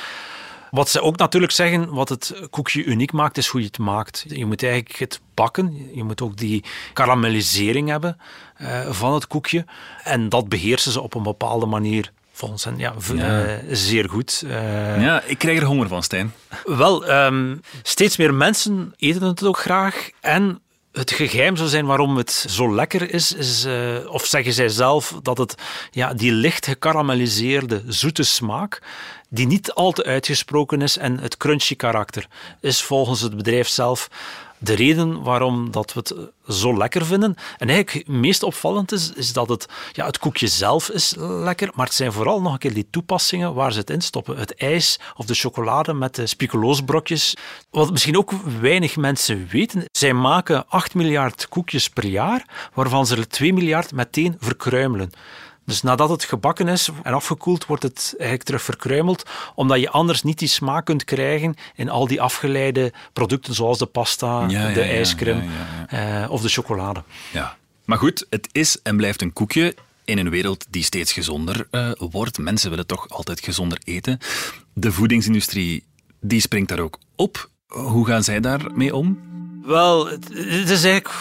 Wat 0.77 0.89
ze 0.89 1.01
ook 1.01 1.17
natuurlijk 1.17 1.53
zeggen, 1.53 1.95
wat 1.95 2.09
het 2.09 2.35
koekje 2.51 2.85
uniek 2.85 3.13
maakt, 3.13 3.39
is 3.39 3.47
hoe 3.47 3.61
je 3.61 3.67
het 3.67 3.79
maakt. 3.79 4.25
Je 4.29 4.47
moet 4.47 4.63
eigenlijk 4.63 4.99
het 4.99 5.21
bakken, 5.35 5.91
je 5.95 6.05
moet 6.05 6.21
ook 6.21 6.37
die 6.37 6.65
karamellisering 6.93 7.89
hebben 7.89 8.19
uh, 8.63 8.91
van 8.91 9.15
het 9.15 9.27
koekje. 9.27 9.65
En 10.05 10.29
dat 10.29 10.49
beheersen 10.49 10.93
ze 10.93 11.01
op 11.01 11.15
een 11.15 11.23
bepaalde 11.23 11.67
manier 11.67 12.13
volgens 12.33 12.65
hen 12.65 12.79
ja, 12.79 12.95
ja. 13.15 13.47
Uh, 13.47 13.53
zeer 13.71 14.09
goed. 14.09 14.43
Uh, 14.45 15.03
ja, 15.03 15.23
ik 15.23 15.39
krijg 15.39 15.59
er 15.59 15.67
honger 15.67 15.89
van, 15.89 16.03
Stijn. 16.03 16.33
Wel, 16.65 17.11
um, 17.11 17.61
steeds 17.83 18.17
meer 18.17 18.35
mensen 18.35 18.95
eten 18.97 19.23
het 19.23 19.45
ook 19.45 19.59
graag. 19.59 20.11
En 20.21 20.61
het 20.97 21.13
geheim 21.13 21.57
zou 21.57 21.69
zijn 21.69 21.87
waarom 21.87 22.17
het 22.17 22.31
zo 22.31 22.75
lekker 22.75 23.15
is, 23.15 23.33
is 23.33 23.67
uh, 23.67 23.97
of 24.09 24.25
zeggen 24.25 24.53
zij 24.53 24.69
zelf 24.69 25.19
dat 25.23 25.39
het 25.39 25.55
ja, 25.91 26.15
die 26.15 26.33
licht 26.33 26.67
gekarameliseerde 26.67 27.83
zoete 27.87 28.23
smaak, 28.23 28.83
die 29.29 29.47
niet 29.47 29.73
al 29.73 29.93
te 29.93 30.05
uitgesproken 30.05 30.83
is 30.83 30.97
en 30.99 31.19
het 31.19 31.37
crunchy 31.37 31.77
karakter, 31.77 32.27
is 32.61 32.83
volgens 32.83 33.21
het 33.21 33.37
bedrijf 33.37 33.69
zelf 33.69 34.09
de 34.59 34.75
reden 34.75 35.23
waarom 35.23 35.71
dat 35.71 35.93
we 35.93 36.01
het 36.01 36.15
zo 36.59 36.77
lekker 36.77 37.07
vinden. 37.07 37.35
En 37.59 37.69
eigenlijk 37.69 38.07
het 38.07 38.17
meest 38.17 38.43
opvallend 38.43 38.93
is, 38.93 39.13
is 39.13 39.33
dat 39.33 39.49
het, 39.49 39.67
ja, 39.93 40.07
het 40.07 40.19
koekje 40.19 40.47
zelf 40.47 40.91
is 40.91 41.15
lekker, 41.19 41.71
maar 41.75 41.87
het 41.87 41.95
zijn 41.95 42.13
vooral 42.13 42.41
nog 42.43 42.53
een 42.53 42.59
keer 42.59 42.75
die 42.75 42.89
toepassingen 42.91 43.55
waar 43.55 43.73
ze 43.73 43.79
het 43.79 43.91
in 43.91 44.01
stoppen. 44.01 44.37
Het 44.37 44.55
ijs 44.55 45.01
of 45.17 45.27
de 45.27 45.35
chocolade 45.35 45.95
met 45.95 46.15
de 46.15 46.27
spiculoosbrokjes. 46.27 47.37
Wat 47.71 47.91
misschien 47.91 48.19
ook 48.19 48.33
weinig 48.61 48.97
mensen 48.97 49.49
weten, 49.51 49.85
zij 49.93 50.13
maken 50.13 50.69
8 50.69 50.95
miljard 50.95 51.49
koekjes 51.49 51.89
per 51.89 52.07
jaar, 52.07 52.71
waarvan 52.75 53.07
ze 53.07 53.17
er 53.17 53.29
2 53.29 53.53
miljard 53.53 53.93
meteen 53.93 54.37
verkruimelen. 54.39 55.11
Dus 55.67 55.83
nadat 55.83 56.09
het 56.09 56.25
gebakken 56.25 56.69
is 56.69 56.91
en 57.03 57.13
afgekoeld, 57.13 57.67
wordt 57.67 57.83
het 57.83 58.15
eigenlijk 58.19 58.43
terug 58.43 58.63
verkruimeld, 58.63 59.23
omdat 59.55 59.81
je 59.81 59.91
anders 59.91 60.23
niet 60.23 60.39
die 60.39 60.49
smaak 60.49 60.85
kunt 60.85 61.05
krijgen 61.05 61.55
in 61.75 61.89
al 61.89 62.07
die 62.07 62.21
afgeleide 62.21 62.93
producten 63.13 63.55
zoals 63.55 63.79
de 63.79 63.87
pasta, 63.87 64.47
ja, 64.49 64.73
de 64.73 64.81
ja, 64.81 64.87
ijscream 64.87 65.43
ja, 65.89 66.23
uh, 66.23 66.31
of 66.31 66.41
de 66.41 66.49
chocolade. 66.49 67.03
Ja. 67.33 67.57
Maar 67.85 67.99
goed, 67.99 68.27
het 68.31 68.49
is 68.53 68.83
en 68.83 68.97
blijft 68.97 69.23
een 69.23 69.33
koekje 69.33 69.75
in 70.05 70.19
een 70.19 70.31
wereld 70.31 70.67
die 70.71 70.85
steeds 70.85 71.13
gezonder 71.13 71.69
uh, 71.71 71.91
wordt. 71.99 72.39
Mensen 72.39 72.71
willen 72.71 72.87
toch 72.87 73.09
altijd 73.09 73.41
gezonder 73.41 73.79
eten. 73.85 74.19
De 74.73 74.93
voedingsindustrie 74.93 75.85
die 76.21 76.41
springt 76.41 76.69
daar 76.69 76.81
ook 76.81 76.99
op. 77.17 77.51
Hoe 77.67 78.07
gaan 78.07 78.25
zij 78.25 78.41
daarmee 78.41 78.95
om? 78.95 79.19
Wel, 79.67 80.07
het 80.07 80.71
is 80.71 80.85
eigenlijk 80.85 81.15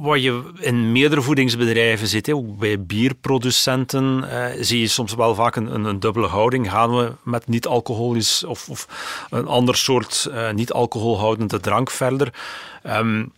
wat 0.00 0.22
je 0.22 0.42
in 0.58 0.92
meerdere 0.92 1.22
voedingsbedrijven 1.22 2.06
ziet. 2.06 2.32
Ook 2.32 2.58
bij 2.58 2.82
bierproducenten 2.82 4.30
eh, 4.30 4.62
zie 4.62 4.80
je 4.80 4.86
soms 4.86 5.14
wel 5.14 5.34
vaak 5.34 5.56
een, 5.56 5.84
een, 5.84 6.00
dubbele 6.00 6.26
houding. 6.26 6.70
Gaan 6.70 6.96
we 6.96 7.12
met 7.22 7.48
niet-alcoholisch 7.48 8.44
of, 8.44 8.68
of, 8.68 8.88
een 9.30 9.46
ander 9.46 9.76
soort 9.76 10.28
uh, 10.30 10.50
niet-alcoholhoudende 10.50 11.60
drank 11.60 11.90
verder? 11.90 12.34
Um, 12.86 13.32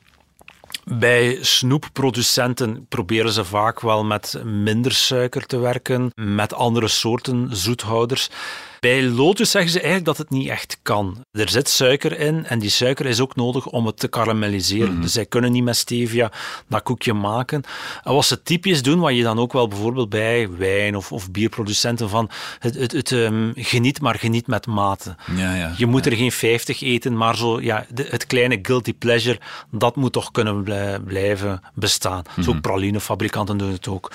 bij 0.85 1.39
snoepproducenten 1.41 2.87
proberen 2.89 3.33
ze 3.33 3.45
vaak 3.45 3.81
wel 3.81 4.05
met 4.05 4.41
minder 4.45 4.93
suiker 4.93 5.47
te 5.47 5.59
werken, 5.59 6.13
met 6.15 6.55
andere 6.55 6.89
soorten 6.89 7.49
zoethouders. 7.57 8.31
Bij 8.87 9.03
Lotus 9.05 9.51
zeggen 9.51 9.71
ze 9.71 9.77
eigenlijk 9.77 10.07
dat 10.07 10.19
het 10.19 10.31
niet 10.31 10.49
echt 10.49 10.79
kan. 10.83 11.25
Er 11.33 11.49
zit 11.49 11.69
suiker 11.69 12.19
in 12.19 12.45
en 12.47 12.59
die 12.59 12.71
suiker 12.71 13.07
is 13.07 13.21
ook 13.21 13.37
nodig 13.37 13.67
om 13.67 13.87
het 13.87 13.99
te 13.99 14.09
karamelliseren. 14.09 14.93
Mhm. 14.93 15.01
Dus 15.03 15.13
zij 15.13 15.27
kunnen 15.27 15.53
niet 15.53 15.65
met 15.65 15.77
stevia 15.77 16.31
dat 16.69 16.83
koekje 16.83 17.13
maken. 17.13 17.63
En 18.05 18.13
wat 18.13 18.25
ze 18.25 18.43
typisch 18.43 18.83
doen, 18.83 18.99
wat 18.99 19.17
je 19.17 19.23
dan 19.23 19.39
ook 19.39 19.53
wel 19.53 19.69
bijvoorbeeld 19.69 20.09
bij 20.09 20.51
wijn- 20.51 20.97
of, 20.97 21.13
of 21.13 21.31
bierproducenten 21.31 22.09
van 22.09 22.31
het, 22.59 22.75
het, 22.75 22.93
het 22.93 23.13
ehm, 23.13 23.51
geniet, 23.55 24.01
maar 24.01 24.15
geniet 24.15 24.47
met 24.47 24.67
mate. 24.67 25.15
Ja, 25.37 25.55
ja. 25.55 25.75
Je 25.77 25.87
moet 25.87 26.07
er 26.07 26.17
geen 26.17 26.33
50 26.33 26.81
eten, 26.83 27.17
maar 27.17 27.37
zo, 27.37 27.61
ja, 27.61 27.87
de- 27.91 28.07
het 28.11 28.27
kleine 28.27 28.59
guilty 28.63 28.95
pleasure, 28.95 29.41
dat 29.71 29.97
moet 29.97 30.13
toch 30.13 30.31
kunnen 30.31 30.63
blij- 30.63 31.01
blijven 31.01 31.61
bestaan. 31.75 32.23
Zo 32.43 32.51
Mhm. 32.53 32.61
pralinefabrikanten 32.61 33.57
doen 33.59 33.73
het 33.73 33.89
ook. 33.89 34.13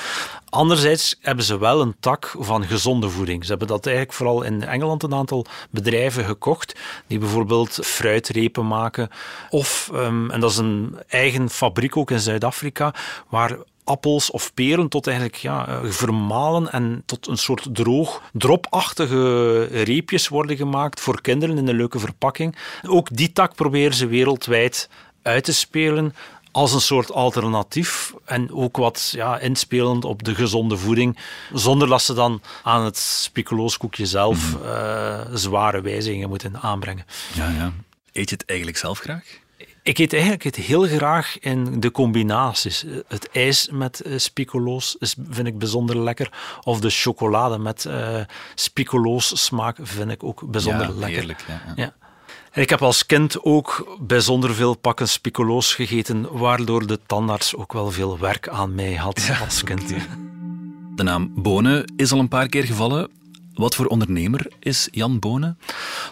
Anderzijds 0.50 1.16
hebben 1.22 1.46
ze 1.46 1.58
wel 1.60 1.82
een 1.82 1.96
tak 2.00 2.36
van 2.40 2.66
gezonde 2.66 3.10
voeding. 3.10 3.44
Ze 3.44 3.50
hebben 3.50 3.68
dat 3.68 3.86
eigenlijk 3.86 4.16
vooral 4.16 4.42
in 4.44 4.61
Engeland 4.63 5.03
een 5.03 5.13
aantal 5.13 5.46
bedrijven 5.70 6.25
gekocht, 6.25 6.80
die 7.08 7.20
bijvoorbeeld 7.20 7.80
fruitrepen 7.84 8.68
maken. 8.68 9.10
Of, 9.50 9.89
ehm, 9.94 10.30
en 10.30 10.39
dat 10.39 10.51
is 10.51 10.58
een 10.58 10.96
eigen 11.08 11.50
fabriek 11.50 11.98
ook 11.98 12.12
in 12.12 12.20
Zuid-Afrika, 12.20 12.94
waar 13.30 13.58
appels 13.84 14.32
of 14.32 14.53
peren 14.53 14.89
tot 14.89 15.08
eigenlijk 15.08 15.38
ja, 15.38 15.68
eh, 15.68 15.84
vermalen 15.84 16.72
en 16.72 17.03
tot 17.06 17.27
een 17.27 17.38
soort 17.38 17.68
droog, 17.72 18.22
dropachtige 18.34 19.63
reepjes 19.63 20.27
worden 20.27 20.58
gemaakt 20.58 21.00
voor 21.00 21.22
kinderen 21.22 21.58
in 21.58 21.68
een 21.68 21.75
leuke 21.75 22.00
verpakking. 22.00 22.56
Ook 22.88 23.08
die 23.12 23.32
tak 23.32 23.56
proberen 23.56 23.94
ze 23.94 24.08
wereldwijd 24.08 24.89
uit 25.22 25.44
te 25.44 25.53
spelen 25.53 26.13
als 26.51 26.74
een 26.74 26.81
soort 26.81 27.12
alternatief 27.12 28.13
en 28.25 28.53
ook 28.53 28.77
wat 28.77 29.12
ja, 29.15 29.39
inspelend 29.39 30.05
op 30.05 30.24
de 30.24 30.36
gezonde 30.36 30.77
voeding, 30.77 31.17
zonder 31.53 31.88
dat 31.88 32.01
ze 32.01 32.13
dan 32.13 32.41
aan 32.63 32.86
het 32.86 32.98
speculooskoekje 32.98 34.05
zelf 34.05 34.55
eh, 34.63 35.20
zware 35.34 35.81
wijzigingen 35.81 36.29
moeten 36.29 36.58
aanbrengen. 36.62 37.05
ja, 37.34 37.50
ja. 37.50 37.74
Eet 38.12 38.29
je 38.29 38.36
het 38.36 38.46
eigenlijk 38.46 38.77
zelf 38.77 39.00
graag? 39.00 39.24
Ik 39.84 39.98
eet 39.98 40.13
eigenlijk 40.13 40.43
het 40.43 40.55
heel 40.55 40.81
graag 40.88 41.39
in 41.39 41.79
de 41.79 41.91
combinaties. 41.91 42.86
Het 43.08 43.29
ijs 43.31 43.70
met 43.72 44.01
eh, 44.01 44.17
spicoloos 44.17 44.96
is, 45.00 45.15
vind 45.29 45.48
ik 45.48 45.58
bijzonder 45.58 46.03
lekker. 46.03 46.31
Of 46.63 46.79
de 46.79 46.89
chocolade 46.89 47.58
met 47.58 47.86
eh 47.86 48.22
spicoloos 48.55 49.43
smaak 49.46 49.77
vind 49.81 50.12
ik 50.12 50.24
ook 50.24 50.51
bijzonder 50.51 50.88
ja, 50.88 50.93
lekker. 50.93 51.17
heerlijk. 51.17 51.46
Ja, 51.48 51.62
ja. 51.67 51.74
Ja. 51.75 51.93
Ik 52.54 52.70
heb 52.70 52.82
als 52.82 53.06
kind 53.06 53.44
ook 53.44 53.98
bijzonder 54.00 54.54
veel 54.54 54.76
pakken 54.76 55.10
spicoloos 55.10 55.74
gegeten, 55.74 56.38
waardoor 56.38 56.88
de 56.88 57.00
tandarts 57.06 57.56
ook 57.56 57.74
wel 57.74 57.92
veel 57.92 58.20
werk 58.20 58.48
aan 58.48 58.76
mij 58.76 58.96
had 58.96 59.32
als 59.44 59.64
kind. 59.64 59.94
De 60.96 61.04
naam 61.04 61.32
Bonen 61.36 61.94
is 61.96 62.12
al 62.12 62.20
een 62.20 62.28
paar 62.28 62.48
keer 62.48 62.64
gevallen. 62.64 63.10
Wat 63.62 63.75
voor 63.75 63.86
ondernemer 63.86 64.48
is 64.60 64.88
Jan 64.91 65.20
Bonen? 65.20 65.58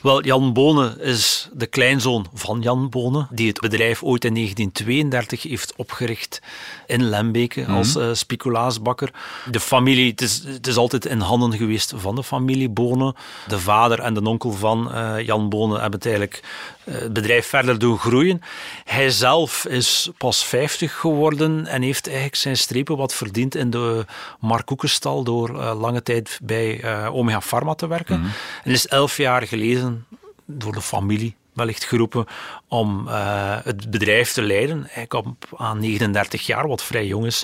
Wel, 0.02 0.24
Jan 0.24 0.54
Bonen 0.54 1.00
is 1.00 1.50
de 1.54 1.68
kleinzoon 1.68 2.28
van 2.34 2.62
Jan 2.62 2.90
Bonen, 2.90 3.28
die 3.32 3.48
het 3.48 3.60
bedrijf 3.60 4.04
ooit 4.04 4.26
in 4.26 4.34
1932 4.34 5.44
heeft 5.44 5.74
opgericht 5.76 6.42
in 6.88 7.04
Lembeke 7.04 7.66
als 7.66 7.96
eh 7.96 8.10
speculaasbakker. 8.14 9.12
De 9.52 9.60
familie, 9.60 10.10
het 10.10 10.22
is, 10.22 10.44
het 10.46 10.68
is 10.68 10.76
altijd 10.76 11.06
in 11.06 11.20
handen 11.20 11.54
geweest 11.58 11.94
van 11.96 12.16
de 12.16 12.24
familie 12.24 12.70
Bonen. 12.70 13.16
De 13.48 13.60
vader 13.60 14.00
en 14.00 14.14
de 14.14 14.24
onkel 14.24 14.52
van 14.52 14.94
eh, 14.94 15.26
Jan 15.26 15.50
Bonen 15.50 15.82
hebben 15.82 16.00
het 16.00 16.06
eigenlijk 16.06 16.44
eh, 16.84 16.94
het 16.94 17.14
bedrijf 17.14 17.48
verder 17.48 17.80
doen 17.80 17.98
groeien. 17.98 18.42
Hij 18.86 19.10
zelf 19.10 19.66
is 19.66 20.10
pas 20.18 20.46
50 20.46 21.00
geworden 21.00 21.68
en 21.68 21.82
heeft 21.82 22.08
eigenlijk 22.08 22.36
zijn 22.36 22.58
strepen 22.58 22.98
wat 22.98 23.14
verdiend 23.14 23.56
in 23.56 23.70
de 23.70 24.06
Markoekenstal 24.40 25.24
door 25.24 25.52
lange 25.62 26.04
tijd 26.04 26.40
bij 26.44 26.82
eh, 26.82 27.16
Omega 27.40 27.48
Pharma 27.48 27.74
te 27.76 27.88
werken. 27.88 28.24
En 28.64 28.72
is 28.72 28.88
elf 28.88 29.18
jaar 29.18 29.48
geleden 29.48 30.06
door 30.46 30.74
de 30.74 30.82
familie 30.82 31.36
wellicht 31.54 31.84
geroepen 31.84 32.26
om 32.68 33.08
eh, 33.08 33.58
het 33.64 33.90
bedrijf 33.90 34.32
te 34.32 34.42
leiden. 34.42 34.88
Hij 34.90 35.08
kwam 35.08 35.38
aan 35.58 35.80
39 35.80 36.46
jaar, 36.46 36.68
wat 36.68 36.84
vrij 36.84 37.08
jong 37.08 37.26
is, 37.26 37.44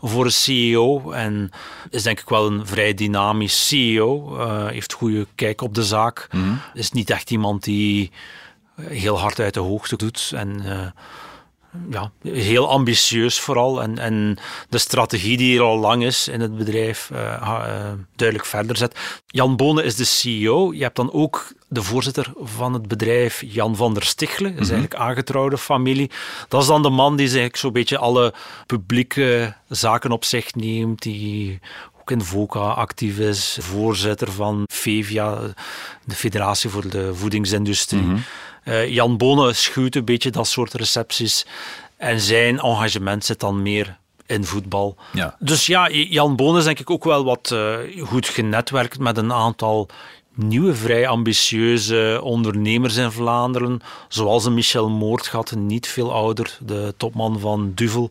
voor 0.00 0.24
een 0.24 0.32
CEO. 0.32 1.10
En 1.10 1.50
is 1.90 2.02
denk 2.02 2.20
ik 2.20 2.28
wel 2.28 2.46
een 2.46 2.66
vrij 2.66 2.94
dynamisch 2.94 3.68
CEO. 3.68 4.38
eh, 4.38 4.66
heeft 4.66 4.92
goede 4.92 5.26
kijk 5.34 5.60
op 5.62 5.74
de 5.74 5.84
zaak. 5.84 6.28
Is 6.74 6.90
niet 6.90 7.10
echt 7.10 7.30
iemand 7.30 7.64
die 7.64 8.10
heel 8.80 9.18
hard 9.18 9.40
uit 9.40 9.54
de 9.54 9.60
hoogte 9.60 9.96
doet. 9.96 10.32
En 10.34 10.60
eh, 10.64 10.86
ja, 11.90 12.10
heel 12.22 12.68
ambitieus 12.68 13.40
vooral. 13.40 13.82
En, 13.82 13.98
en 13.98 14.38
de 14.68 14.78
strategie 14.78 15.36
die 15.36 15.58
er 15.58 15.64
al 15.64 15.78
lang 15.78 16.04
is 16.04 16.28
in 16.28 16.40
het 16.40 16.56
bedrijf 16.56 17.10
eh, 17.12 17.32
eh, 17.32 17.92
duidelijk 18.16 18.48
verder 18.48 18.76
zet. 18.76 19.22
Jan 19.26 19.56
Bonen 19.56 19.84
is 19.84 19.96
de 19.96 20.04
CEO. 20.04 20.72
Je 20.72 20.82
hebt 20.82 20.96
dan 20.96 21.12
ook 21.12 21.52
de 21.68 21.82
voorzitter 21.82 22.32
van 22.40 22.72
het 22.72 22.88
bedrijf, 22.88 23.42
Jan 23.46 23.76
van 23.76 23.94
der 23.94 24.02
Stichelen. 24.02 24.52
Dat 24.52 24.64
is 24.64 24.70
eigenlijk 24.70 25.00
aangetrouwde 25.00 25.58
familie. 25.58 26.10
Dat 26.48 26.60
is 26.60 26.68
dan 26.68 26.82
de 26.82 26.90
man 26.90 27.16
die 27.16 27.26
eigenlijk 27.26 27.56
zo'n 27.56 27.72
beetje 27.72 27.98
alle 27.98 28.34
publieke 28.66 29.54
zaken 29.68 30.10
op 30.10 30.24
zich 30.24 30.54
neemt. 30.54 31.02
Die 31.02 31.60
ook 32.06 32.18
in 32.18 32.24
VOCA 32.24 32.60
actief 32.60 33.18
is. 33.18 33.58
Voorzitter 33.60 34.32
van 34.32 34.64
FEVIA, 34.72 35.38
de 36.04 36.14
Federatie 36.14 36.70
voor 36.70 36.88
de 36.88 37.14
Voedingsindustrie. 37.14 38.04
Eh, 38.62 38.88
Jan 38.88 39.16
Bonen 39.16 39.56
schuwt 39.56 39.94
een 39.94 40.04
beetje 40.04 40.30
dat 40.30 40.46
soort 40.46 40.74
recepties. 40.74 41.46
En 41.96 42.20
zijn 42.20 42.58
engagement 42.58 43.24
zit 43.24 43.40
dan 43.40 43.62
meer 43.62 43.98
in 44.26 44.44
voetbal. 44.44 44.96
Ja. 45.12 45.36
Dus 45.38 45.66
ja, 45.66 45.90
Jan 45.90 46.36
Bonen 46.36 46.58
is 46.58 46.64
denk 46.64 46.78
ik 46.78 46.90
ook 46.90 47.04
wel 47.04 47.24
wat 47.24 47.50
eh, 47.50 47.76
goed 48.00 48.26
genetwerkt 48.26 48.98
met 48.98 49.16
een 49.16 49.32
aantal 49.32 49.88
nieuwe, 50.36 50.74
vrij 50.74 51.08
ambitieuze 51.08 52.20
ondernemers 52.22 52.96
in 52.96 53.10
Vlaanderen. 53.10 53.80
Zoals 54.08 54.44
een 54.44 54.54
Michel 54.54 54.88
Moordgat, 54.90 55.54
niet 55.54 55.86
veel 55.88 56.12
ouder, 56.12 56.58
de 56.60 56.94
topman 56.96 57.40
van 57.40 57.72
Duvel. 57.74 58.10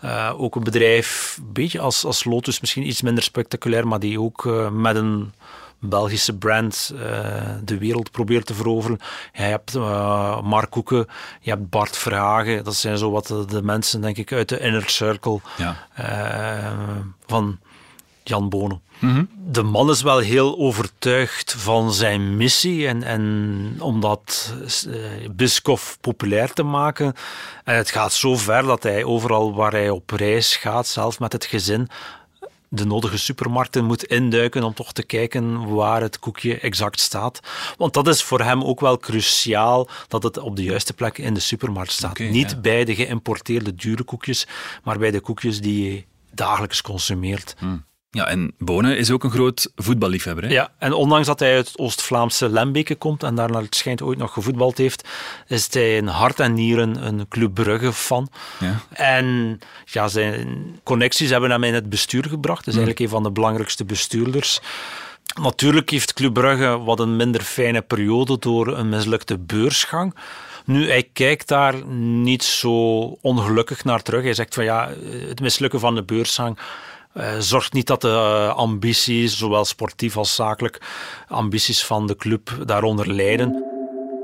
Eh, 0.00 0.32
ook 0.36 0.54
een 0.56 0.64
bedrijf, 0.64 1.36
een 1.38 1.52
beetje 1.52 1.80
als, 1.80 2.04
als 2.04 2.24
Lotus, 2.24 2.60
misschien 2.60 2.86
iets 2.86 3.02
minder 3.02 3.22
spectaculair, 3.22 3.88
maar 3.88 3.98
die 4.00 4.20
ook 4.20 4.46
eh, 4.46 4.70
met 4.70 4.96
een 4.96 5.32
Belgische 5.78 6.36
brand 6.36 6.92
eh, 6.94 7.00
de 7.64 7.78
wereld 7.78 8.10
probeert 8.10 8.46
te 8.46 8.54
veroveren. 8.54 8.98
Je 9.32 9.42
hebt 9.42 9.74
Mark 10.42 10.70
Koeken, 10.70 11.06
je 11.40 11.50
hebt 11.50 11.70
Bart 11.70 11.96
Verhagen. 11.96 12.64
Dat 12.64 12.74
zijn 12.74 12.98
zo 12.98 13.10
wat 13.10 13.26
de, 13.26 13.44
de 13.44 13.62
mensen, 13.62 14.00
denk 14.00 14.16
ik, 14.16 14.32
uit 14.32 14.48
de 14.48 14.58
inner 14.60 14.88
circle 14.88 15.40
Ja. 15.56 15.76
van 17.26 17.58
Jan 18.28 18.48
Bonen. 18.48 18.80
De 19.48 19.62
man 19.62 19.90
is 19.90 20.02
wel 20.02 20.18
heel 20.18 20.58
overtuigd 20.58 21.52
van 21.52 21.92
zijn 21.92 22.36
missie 22.36 22.86
en, 22.86 23.02
en 23.02 23.76
om 23.78 24.00
dat 24.00 24.54
eh, 24.88 25.00
Biscoff 25.30 25.98
populair 26.00 26.52
te 26.52 26.62
maken. 26.62 27.14
En 27.64 27.76
het 27.76 27.90
gaat 27.90 28.12
zo 28.12 28.36
ver 28.36 28.62
dat 28.62 28.82
hij 28.82 29.04
overal 29.04 29.54
waar 29.54 29.72
hij 29.72 29.90
op 29.90 30.10
reis 30.10 30.56
gaat, 30.56 30.86
zelf 30.86 31.18
met 31.18 31.32
het 31.32 31.44
gezin, 31.44 31.88
de 32.68 32.86
nodige 32.86 33.18
supermarkten 33.18 33.84
moet 33.84 34.04
induiken 34.04 34.62
om 34.62 34.74
toch 34.74 34.92
te 34.92 35.02
kijken 35.02 35.74
waar 35.74 36.00
het 36.00 36.18
koekje 36.18 36.58
exact 36.58 37.00
staat. 37.00 37.40
Want 37.76 37.94
dat 37.94 38.08
is 38.08 38.22
voor 38.22 38.40
hem 38.40 38.64
ook 38.64 38.80
wel 38.80 38.98
cruciaal 38.98 39.88
dat 40.08 40.22
het 40.22 40.38
op 40.38 40.56
de 40.56 40.62
juiste 40.62 40.92
plek 40.92 41.18
in 41.18 41.34
de 41.34 41.40
supermarkt 41.40 41.92
staat. 41.92 42.18
Niet 42.18 42.50
ja. 42.50 42.56
bij 42.56 42.84
de 42.84 42.94
geïmporteerde 42.94 43.74
dure 43.74 44.02
koekjes, 44.02 44.46
maar 44.82 44.98
bij 44.98 45.10
de 45.10 45.20
koekjes 45.20 45.60
die 45.60 45.92
je 45.92 46.04
dagelijks 46.32 46.82
consumeert. 46.82 47.54
Ja, 48.16 48.26
en 48.26 48.52
Bonen 48.58 48.98
is 48.98 49.10
ook 49.10 49.24
een 49.24 49.30
groot 49.30 49.70
voetballiefhebber. 49.74 50.44
Hè? 50.44 50.50
Ja, 50.50 50.72
en 50.78 50.92
ondanks 50.92 51.26
dat 51.26 51.38
hij 51.38 51.54
uit 51.54 51.66
het 51.66 51.78
Oost-Vlaamse 51.78 52.48
Lembeke 52.48 52.94
komt 52.94 53.22
en 53.22 53.34
daar 53.34 53.50
naar 53.50 53.62
het 53.62 53.74
schijnt 53.74 54.02
ooit 54.02 54.18
nog 54.18 54.32
gevoetbald 54.32 54.78
heeft, 54.78 55.08
is 55.46 55.72
hij 55.72 55.96
in 55.96 56.06
hart 56.06 56.40
en 56.40 56.54
nieren 56.54 57.06
een 57.06 57.28
Club 57.28 57.54
Brugge-fan. 57.54 58.28
Ja. 58.58 58.80
En 58.92 59.58
ja, 59.84 60.08
zijn 60.08 60.80
connecties 60.82 61.30
hebben 61.30 61.50
hem 61.50 61.64
in 61.64 61.74
het 61.74 61.88
bestuur 61.88 62.24
gebracht. 62.24 62.64
Hij 62.64 62.74
is 62.74 62.78
eigenlijk 62.78 63.00
een 63.00 63.16
van 63.16 63.22
de 63.22 63.30
belangrijkste 63.30 63.84
bestuurders. 63.84 64.60
Natuurlijk 65.40 65.90
heeft 65.90 66.12
Club 66.12 66.32
Brugge 66.32 66.78
wat 66.78 67.00
een 67.00 67.16
minder 67.16 67.40
fijne 67.40 67.82
periode 67.82 68.38
door 68.38 68.76
een 68.76 68.88
mislukte 68.88 69.38
beursgang. 69.38 70.14
Nu, 70.64 70.88
hij 70.88 71.08
kijkt 71.12 71.48
daar 71.48 71.86
niet 71.86 72.44
zo 72.44 73.02
ongelukkig 73.20 73.84
naar 73.84 74.02
terug. 74.02 74.22
Hij 74.22 74.34
zegt 74.34 74.54
van 74.54 74.64
ja, 74.64 74.90
het 75.28 75.40
mislukken 75.40 75.80
van 75.80 75.94
de 75.94 76.02
beursgang 76.02 76.58
zorgt 77.38 77.72
niet 77.72 77.86
dat 77.86 78.00
de 78.00 78.08
eh, 78.08 78.56
ambities, 78.56 79.38
zowel 79.38 79.64
sportief 79.64 80.16
als 80.16 80.34
zakelijk, 80.34 80.80
ambities 81.28 81.84
van 81.84 82.06
de 82.06 82.16
club 82.16 82.58
daaronder 82.64 83.12
lijden. 83.12 83.64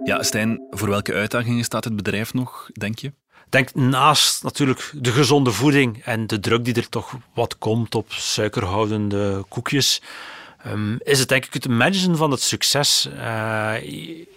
Ja, 0.05 0.23
Stijn, 0.23 0.67
voor 0.71 0.89
welke 0.89 1.15
uitdagingen 1.15 1.65
staat 1.65 1.85
het 1.85 1.97
bedrijf 1.97 2.35
nog, 2.35 2.71
denk 2.73 2.99
je? 2.99 3.13
Denk 3.49 3.75
naast 3.75 4.43
natuurlijk 4.43 4.93
de 4.95 5.13
gezonde 5.13 5.51
voeding 5.51 6.05
en 6.05 6.27
de 6.27 6.41
druk 6.41 6.65
die 6.65 6.75
er 6.75 6.89
toch 6.89 7.15
wat 7.35 7.59
komt 7.59 7.95
op 7.95 8.13
suikerhoudende 8.13 9.45
koekjes, 9.49 10.03
ehm, 10.65 10.97
is 10.99 11.19
het 11.19 11.29
denk 11.29 11.45
ik 11.45 11.53
het 11.55 11.69
managen 11.69 12.17
van 12.17 12.31
het 12.31 12.41
succes. 12.43 13.09
Eh, 13.19 13.75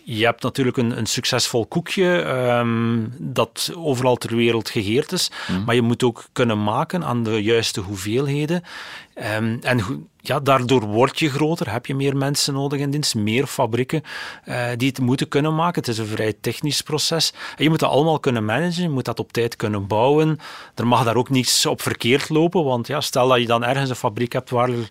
je- 0.03 0.25
hebt 0.25 0.44
natuurlijk 0.44 0.77
een, 0.77 0.98
een 0.98 1.05
succesvol 1.05 1.65
koekje 1.65 2.22
ehm, 2.22 2.98
dat 3.17 3.72
overal 3.75 4.15
ter 4.15 4.36
wereld 4.36 4.70
gegeerd 4.70 5.12
is, 5.12 5.32
maar 5.65 5.75
je 5.75 5.82
moet 5.82 6.03
ook 6.03 6.24
kunnen 6.32 6.63
maken 6.63 7.03
aan 7.03 7.24
de 7.24 7.44
juiste 7.44 7.79
hoeveelheden. 7.82 8.63
Ehm, 9.13 9.58
en 9.62 10.08
ja, 10.22 10.39
daardoor 10.39 10.82
word 10.86 11.20
je 11.20 11.29
groter, 11.29 11.72
heb 11.72 11.86
je 11.86 11.96
meer 11.96 12.17
mensen 12.17 12.53
nodig 12.53 12.79
in 12.79 12.89
dienst, 12.91 13.15
meer 13.15 13.46
fabrieken 13.48 14.01
uh, 14.48 14.67
die 14.77 14.88
het 14.88 15.00
moeten 15.00 15.27
kunnen 15.27 15.55
maken. 15.55 15.82
Het 15.82 15.88
is 15.88 15.98
een 15.98 16.05
vrij 16.05 16.34
technisch 16.41 16.82
proces. 16.82 17.34
En 17.58 17.63
je 17.63 17.70
moet 17.70 17.79
dat 17.79 17.89
allemaal 17.89 18.20
kunnen 18.20 18.46
managen, 18.46 18.82
je 18.84 18.89
moet 18.89 19.05
dat 19.05 19.20
op 19.20 19.34
tijd 19.34 19.55
kunnen 19.55 19.88
bouwen. 19.88 20.39
Er 20.75 20.88
mag 20.88 21.03
daar 21.03 21.15
ook 21.15 21.29
niets 21.29 21.65
op 21.65 21.82
verkeerd 21.82 22.29
lopen, 22.29 22.63
want 22.63 22.88
ja, 22.88 23.01
stel 23.01 23.27
dat 23.27 23.39
je 23.39 23.46
dan 23.46 23.63
ergens 23.63 23.89
een 23.89 23.96
fabriek 23.96 24.34
hebt 24.34 24.50
waar 24.50 24.70
er 24.70 24.89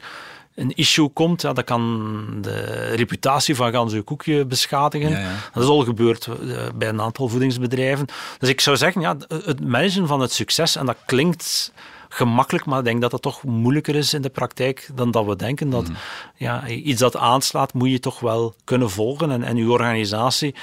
een 0.54 0.72
issue 0.74 1.08
komt, 1.08 1.42
ja, 1.42 1.52
dat 1.52 1.64
kan 1.64 2.26
de 2.40 2.82
reputatie 2.94 3.54
van 3.54 3.72
Ganse 3.72 4.02
Koekje 4.02 4.44
beschadigen. 4.44 5.10
Ja, 5.10 5.18
ja. 5.18 5.34
Dat 5.52 5.62
is 5.62 5.68
al 5.68 5.84
gebeurd 5.84 6.26
uh, 6.26 6.58
bij 6.74 6.88
een 6.88 7.00
aantal 7.00 7.28
voedingsbedrijven. 7.28 8.06
Dus 8.38 8.48
ik 8.48 8.60
zou 8.60 8.76
zeggen, 8.76 9.00
ja, 9.00 9.16
het 9.28 9.66
managen 9.66 10.06
van 10.06 10.20
het 10.20 10.32
succes, 10.32 10.76
en 10.76 10.86
dat 10.86 10.96
klinkt 11.06 11.72
gemakkelijk, 12.08 12.64
maar 12.64 12.78
ik 12.78 12.84
denk 12.84 13.00
dat 13.00 13.10
dat 13.10 13.22
toch 13.22 13.42
moeilijker 13.42 13.94
is 13.94 14.14
in 14.14 14.22
de 14.22 14.30
praktijk 14.30 14.90
dan 14.94 15.10
dat 15.10 15.24
we 15.24 15.36
denken. 15.36 15.70
Dat 15.70 15.88
mm. 15.88 15.96
ja, 16.36 16.66
iets 16.66 17.00
dat 17.00 17.16
aanslaat, 17.16 17.74
moet 17.74 17.90
je 17.90 18.00
toch 18.00 18.20
wel 18.20 18.54
kunnen 18.64 18.90
volgen. 18.90 19.30
En, 19.30 19.42
en 19.42 19.56
uw 19.56 19.72
organisatie 19.72 20.54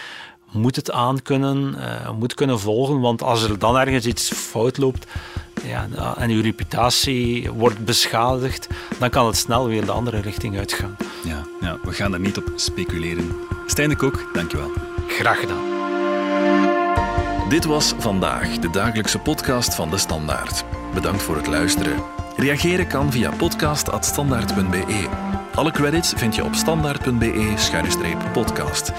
moet 0.52 0.76
het 0.76 0.92
aan 0.92 1.22
kunnen, 1.22 1.76
uh, 1.78 2.12
moet 2.12 2.34
kunnen 2.34 2.60
volgen. 2.60 3.00
Want 3.00 3.24
als 3.24 3.44
er 3.44 3.60
dan 3.60 3.78
ergens 3.78 4.06
iets 4.06 4.32
fout 4.32 4.78
loopt 4.78 5.06
ja, 5.64 5.88
en 6.18 6.30
uw 6.30 6.42
reputatie 6.42 7.52
wordt 7.52 7.86
beschadigd, 7.86 8.68
dan 9.00 9.10
kan 9.10 9.26
het 9.26 9.38
snel 9.38 9.68
weer 9.68 9.86
de 9.86 9.92
andere 9.92 10.20
richting 10.20 10.58
uitgaan. 10.58 10.98
Ja, 11.24 11.44
ja 11.62 11.78
we 11.84 11.94
gaan 11.94 12.14
er 12.14 12.20
niet 12.20 12.38
op 12.38 12.52
speculeren. 12.56 13.32
Stijn 13.66 13.90
de 13.90 13.96
Kok, 13.96 14.30
dankjewel. 14.34 14.72
Graag 15.08 15.40
gedaan. 15.40 15.70
Dit 17.50 17.66
was 17.66 17.94
vandaag 17.98 18.60
de 18.60 18.70
dagelijkse 18.70 19.20
podcast 19.20 19.76
van 19.76 19.90
de 19.90 19.98
Standaard. 19.98 20.64
Bedankt 20.94 21.22
voor 21.22 21.36
het 21.36 21.48
luisteren. 21.48 22.04
Reageren 22.36 22.88
kan 22.88 23.12
via 23.12 23.32
podcast.standaard.be. 23.32 25.08
Alle 25.56 25.72
credits 25.72 26.14
vind 26.16 26.36
je 26.36 26.44
op 26.44 26.56
standaard.be-podcast. 26.56 28.92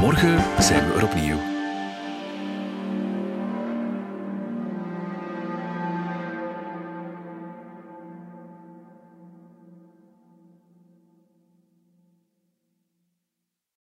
Morgen 0.00 0.44
zijn 0.58 0.88
we 0.88 0.94
er 0.94 1.04
opnieuw. 1.04 1.55